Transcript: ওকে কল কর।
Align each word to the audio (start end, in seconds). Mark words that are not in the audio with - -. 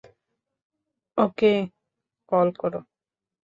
ওকে 1.17 1.53
কল 2.31 2.47
কর। 2.59 2.73